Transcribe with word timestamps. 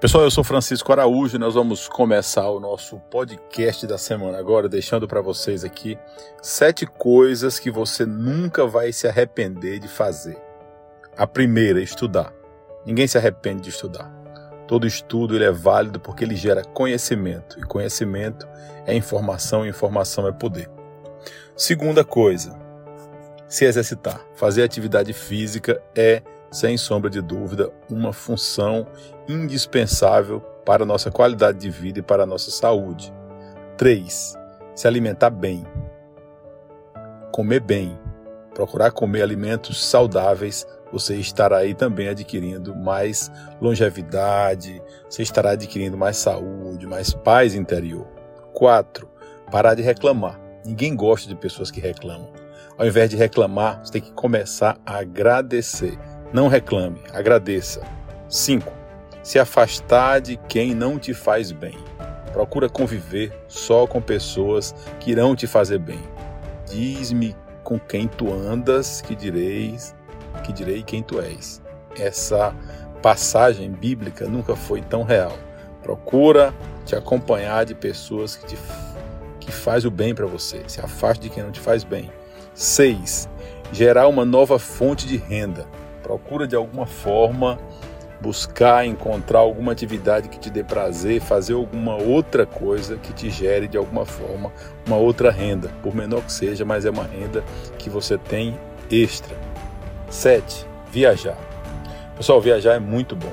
Pessoal, 0.00 0.22
eu 0.22 0.30
sou 0.30 0.44
Francisco 0.44 0.92
Araújo 0.92 1.34
e 1.34 1.40
nós 1.40 1.54
vamos 1.54 1.88
começar 1.88 2.48
o 2.50 2.60
nosso 2.60 3.00
podcast 3.10 3.84
da 3.84 3.98
semana 3.98 4.38
agora, 4.38 4.68
deixando 4.68 5.08
para 5.08 5.20
vocês 5.20 5.64
aqui 5.64 5.98
sete 6.40 6.86
coisas 6.86 7.58
que 7.58 7.68
você 7.68 8.06
nunca 8.06 8.64
vai 8.64 8.92
se 8.92 9.08
arrepender 9.08 9.80
de 9.80 9.88
fazer. 9.88 10.40
A 11.16 11.26
primeira, 11.26 11.82
estudar. 11.82 12.32
Ninguém 12.86 13.08
se 13.08 13.18
arrepende 13.18 13.62
de 13.62 13.70
estudar. 13.70 14.08
Todo 14.68 14.86
estudo 14.86 15.34
ele 15.34 15.44
é 15.44 15.50
válido 15.50 15.98
porque 15.98 16.22
ele 16.22 16.36
gera 16.36 16.62
conhecimento 16.62 17.58
e 17.58 17.62
conhecimento 17.62 18.46
é 18.86 18.94
informação 18.94 19.66
e 19.66 19.70
informação 19.70 20.28
é 20.28 20.32
poder. 20.32 20.70
Segunda 21.56 22.04
coisa, 22.04 22.56
se 23.48 23.64
exercitar. 23.64 24.24
Fazer 24.36 24.62
atividade 24.62 25.12
física 25.12 25.82
é 25.92 26.22
sem 26.50 26.76
sombra 26.76 27.10
de 27.10 27.20
dúvida, 27.20 27.70
uma 27.90 28.12
função 28.12 28.86
indispensável 29.28 30.40
para 30.64 30.82
a 30.82 30.86
nossa 30.86 31.10
qualidade 31.10 31.58
de 31.58 31.70
vida 31.70 31.98
e 31.98 32.02
para 32.02 32.22
a 32.22 32.26
nossa 32.26 32.50
saúde. 32.50 33.12
3. 33.76 34.34
Se 34.74 34.86
alimentar 34.86 35.30
bem. 35.30 35.64
Comer 37.32 37.60
bem. 37.60 37.98
Procurar 38.54 38.90
comer 38.90 39.22
alimentos 39.22 39.84
saudáveis, 39.84 40.66
você 40.92 41.14
estará 41.16 41.58
aí 41.58 41.74
também 41.74 42.08
adquirindo 42.08 42.74
mais 42.74 43.30
longevidade, 43.60 44.82
você 45.08 45.22
estará 45.22 45.50
adquirindo 45.50 45.96
mais 45.96 46.16
saúde, 46.16 46.86
mais 46.86 47.14
paz 47.14 47.54
interior. 47.54 48.06
4. 48.52 49.08
Parar 49.50 49.74
de 49.74 49.82
reclamar. 49.82 50.40
Ninguém 50.64 50.96
gosta 50.96 51.28
de 51.28 51.36
pessoas 51.36 51.70
que 51.70 51.80
reclamam. 51.80 52.32
Ao 52.76 52.86
invés 52.86 53.10
de 53.10 53.16
reclamar, 53.16 53.84
você 53.84 53.92
tem 53.92 54.02
que 54.02 54.12
começar 54.12 54.78
a 54.84 54.98
agradecer. 54.98 55.98
Não 56.32 56.46
reclame, 56.46 57.00
agradeça. 57.12 57.80
5. 58.28 58.70
Se 59.22 59.38
afastar 59.38 60.20
de 60.20 60.36
quem 60.36 60.74
não 60.74 60.98
te 60.98 61.14
faz 61.14 61.50
bem. 61.52 61.76
Procura 62.32 62.68
conviver 62.68 63.32
só 63.48 63.86
com 63.86 64.00
pessoas 64.00 64.74
que 65.00 65.10
irão 65.10 65.34
te 65.34 65.46
fazer 65.46 65.78
bem. 65.78 66.00
Diz-me 66.66 67.34
com 67.64 67.78
quem 67.78 68.06
tu 68.06 68.30
andas, 68.32 69.00
que 69.00 69.14
direis, 69.14 69.94
que 70.44 70.52
direi 70.52 70.82
quem 70.82 71.02
tu 71.02 71.18
és. 71.18 71.62
Essa 71.98 72.54
passagem 73.00 73.70
bíblica 73.70 74.26
nunca 74.26 74.54
foi 74.54 74.82
tão 74.82 75.04
real. 75.04 75.36
Procura 75.82 76.54
te 76.84 76.94
acompanhar 76.94 77.64
de 77.64 77.74
pessoas 77.74 78.36
que 78.36 78.46
te 78.46 78.58
que 79.40 79.50
faz 79.50 79.86
o 79.86 79.90
bem 79.90 80.14
para 80.14 80.26
você. 80.26 80.62
Se 80.66 80.78
afaste 80.78 81.22
de 81.22 81.30
quem 81.30 81.42
não 81.42 81.50
te 81.50 81.60
faz 81.60 81.84
bem. 81.84 82.10
6. 82.52 83.28
Gerar 83.72 84.06
uma 84.06 84.26
nova 84.26 84.58
fonte 84.58 85.06
de 85.06 85.16
renda. 85.16 85.66
Procura 86.08 86.46
de 86.46 86.56
alguma 86.56 86.86
forma 86.86 87.58
buscar 88.18 88.86
encontrar 88.86 89.40
alguma 89.40 89.72
atividade 89.72 90.30
que 90.30 90.38
te 90.38 90.48
dê 90.48 90.64
prazer, 90.64 91.20
fazer 91.20 91.52
alguma 91.52 91.96
outra 91.96 92.46
coisa 92.46 92.96
que 92.96 93.12
te 93.12 93.28
gere 93.28 93.68
de 93.68 93.76
alguma 93.76 94.06
forma 94.06 94.50
uma 94.86 94.96
outra 94.96 95.30
renda, 95.30 95.70
por 95.82 95.94
menor 95.94 96.22
que 96.22 96.32
seja, 96.32 96.64
mas 96.64 96.86
é 96.86 96.90
uma 96.90 97.04
renda 97.04 97.44
que 97.78 97.90
você 97.90 98.16
tem 98.16 98.58
extra. 98.90 99.36
7. 100.08 100.66
Viajar. 100.90 101.36
Pessoal, 102.16 102.40
viajar 102.40 102.72
é 102.72 102.78
muito 102.78 103.14
bom. 103.14 103.32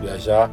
Viajar 0.00 0.48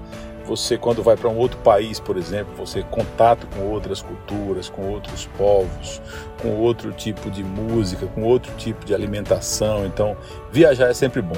você 0.50 0.80
quando 0.80 1.04
vai 1.04 1.16
para 1.16 1.30
um 1.30 1.38
outro 1.38 1.60
país, 1.60 2.00
por 2.00 2.18
exemplo, 2.18 2.56
você 2.56 2.82
contato 2.82 3.48
com 3.56 3.68
outras 3.68 4.02
culturas, 4.02 4.68
com 4.68 4.90
outros 4.90 5.28
povos, 5.38 6.02
com 6.42 6.56
outro 6.56 6.92
tipo 6.92 7.30
de 7.30 7.44
música, 7.44 8.08
com 8.08 8.24
outro 8.24 8.52
tipo 8.58 8.84
de 8.84 8.96
alimentação. 8.96 9.86
Então, 9.86 10.18
viajar 10.52 10.90
é 10.90 10.94
sempre 10.94 11.22
bom, 11.22 11.38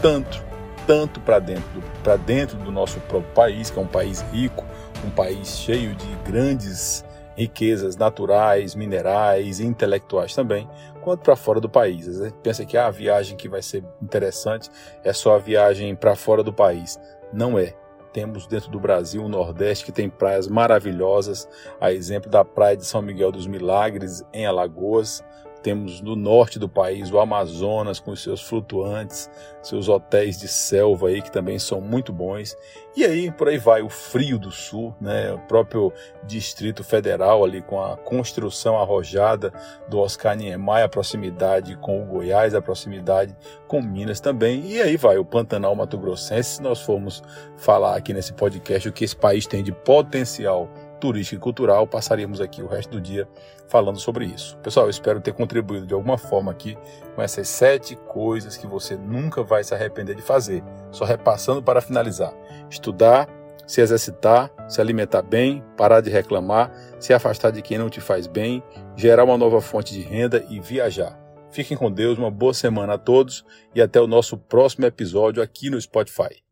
tanto 0.00 0.52
tanto 0.84 1.20
para 1.20 1.38
dentro 1.38 1.82
para 2.02 2.16
dentro 2.16 2.56
do 2.56 2.72
nosso 2.72 2.98
próprio 3.00 3.32
país, 3.32 3.70
que 3.70 3.78
é 3.78 3.82
um 3.82 3.86
país 3.86 4.20
rico, 4.32 4.64
um 5.04 5.10
país 5.10 5.58
cheio 5.58 5.94
de 5.94 6.06
grandes 6.24 7.04
riquezas 7.36 7.96
naturais, 7.96 8.74
minerais 8.74 9.60
e 9.60 9.64
intelectuais 9.64 10.34
também, 10.34 10.68
quanto 11.00 11.22
para 11.22 11.36
fora 11.36 11.60
do 11.60 11.68
país. 11.68 12.08
A 12.08 12.24
gente 12.24 12.36
pensa 12.42 12.64
que 12.64 12.76
ah, 12.76 12.86
a 12.86 12.90
viagem 12.90 13.36
que 13.36 13.48
vai 13.48 13.62
ser 13.62 13.84
interessante 14.02 14.68
é 15.04 15.12
só 15.12 15.36
a 15.36 15.38
viagem 15.38 15.94
para 15.94 16.16
fora 16.16 16.42
do 16.42 16.52
país. 16.52 16.98
Não 17.32 17.58
é. 17.58 17.74
Temos 18.12 18.46
dentro 18.46 18.70
do 18.70 18.78
Brasil 18.78 19.24
o 19.24 19.28
Nordeste 19.28 19.86
que 19.86 19.92
tem 19.92 20.08
praias 20.08 20.46
maravilhosas, 20.46 21.48
a 21.80 21.92
exemplo 21.92 22.30
da 22.30 22.44
praia 22.44 22.76
de 22.76 22.84
São 22.84 23.00
Miguel 23.00 23.32
dos 23.32 23.46
Milagres, 23.46 24.22
em 24.32 24.44
Alagoas, 24.44 25.24
temos 25.62 26.00
no 26.00 26.16
norte 26.16 26.58
do 26.58 26.68
país 26.68 27.10
o 27.10 27.18
Amazonas 27.18 28.00
com 28.00 28.14
seus 28.16 28.42
flutuantes, 28.42 29.30
seus 29.62 29.88
hotéis 29.88 30.38
de 30.38 30.48
selva 30.48 31.08
aí 31.08 31.22
que 31.22 31.30
também 31.30 31.58
são 31.58 31.80
muito 31.80 32.12
bons. 32.12 32.56
E 32.96 33.04
aí 33.04 33.30
por 33.30 33.48
aí 33.48 33.58
vai 33.58 33.80
o 33.80 33.88
frio 33.88 34.38
do 34.38 34.50
sul, 34.50 34.94
né? 35.00 35.32
O 35.32 35.38
próprio 35.40 35.92
Distrito 36.24 36.84
Federal 36.84 37.44
ali 37.44 37.62
com 37.62 37.82
a 37.82 37.96
construção 37.96 38.76
arrojada 38.76 39.52
do 39.88 39.98
Oscar 39.98 40.36
Niemeyer, 40.36 40.84
a 40.84 40.88
proximidade 40.88 41.76
com 41.76 42.02
o 42.02 42.06
Goiás, 42.06 42.54
a 42.54 42.60
proximidade 42.60 43.34
com 43.66 43.80
Minas 43.80 44.20
também. 44.20 44.66
E 44.66 44.82
aí 44.82 44.96
vai 44.96 45.16
o 45.16 45.24
Pantanal 45.24 45.74
Mato 45.74 45.96
Grossense, 45.96 46.56
se 46.56 46.62
nós 46.62 46.80
formos 46.80 47.22
falar 47.56 47.96
aqui 47.96 48.12
nesse 48.12 48.32
podcast 48.32 48.88
o 48.88 48.92
que 48.92 49.04
esse 49.04 49.16
país 49.16 49.46
tem 49.46 49.62
de 49.62 49.72
potencial 49.72 50.68
turística 51.02 51.34
e 51.34 51.40
cultural, 51.40 51.84
passaríamos 51.84 52.40
aqui 52.40 52.62
o 52.62 52.68
resto 52.68 52.90
do 52.90 53.00
dia 53.00 53.26
falando 53.68 53.98
sobre 53.98 54.24
isso. 54.24 54.56
Pessoal, 54.58 54.86
eu 54.86 54.90
espero 54.90 55.20
ter 55.20 55.32
contribuído 55.32 55.84
de 55.84 55.92
alguma 55.92 56.16
forma 56.16 56.52
aqui 56.52 56.78
com 57.16 57.20
essas 57.20 57.48
sete 57.48 57.96
coisas 57.96 58.56
que 58.56 58.68
você 58.68 58.94
nunca 58.94 59.42
vai 59.42 59.64
se 59.64 59.74
arrepender 59.74 60.14
de 60.14 60.22
fazer. 60.22 60.62
Só 60.92 61.04
repassando 61.04 61.60
para 61.60 61.80
finalizar: 61.80 62.32
estudar, 62.70 63.28
se 63.66 63.80
exercitar, 63.80 64.48
se 64.68 64.80
alimentar 64.80 65.22
bem, 65.22 65.64
parar 65.76 66.00
de 66.00 66.08
reclamar, 66.08 66.72
se 67.00 67.12
afastar 67.12 67.50
de 67.50 67.62
quem 67.62 67.78
não 67.78 67.90
te 67.90 68.00
faz 68.00 68.28
bem, 68.28 68.62
gerar 68.94 69.24
uma 69.24 69.36
nova 69.36 69.60
fonte 69.60 69.92
de 69.92 70.02
renda 70.02 70.46
e 70.48 70.60
viajar. 70.60 71.18
Fiquem 71.50 71.76
com 71.76 71.90
Deus, 71.90 72.16
uma 72.16 72.30
boa 72.30 72.54
semana 72.54 72.94
a 72.94 72.98
todos 72.98 73.44
e 73.74 73.82
até 73.82 74.00
o 74.00 74.06
nosso 74.06 74.38
próximo 74.38 74.86
episódio 74.86 75.42
aqui 75.42 75.68
no 75.68 75.80
Spotify. 75.80 76.42